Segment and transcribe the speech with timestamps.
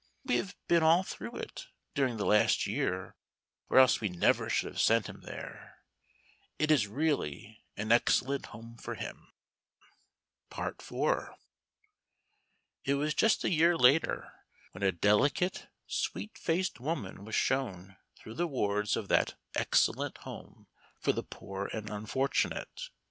[0.25, 3.15] We have been all through it, during the last year,
[3.69, 5.77] or else we never should have sent him there.
[6.57, 9.31] It is really an excellent home for him."
[10.51, 11.29] IV.
[12.83, 14.33] It was just a year later
[14.71, 20.65] when a delicate, sweet faced woman was shown through the wards of that "excellent home"
[20.99, 22.89] for the poor and unfortunate.